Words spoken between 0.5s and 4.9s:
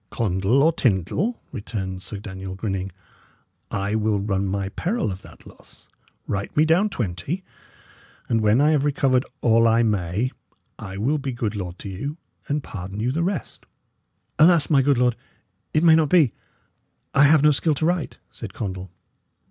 or Tyndal," returned Sir Daniel, grinning, "I will run my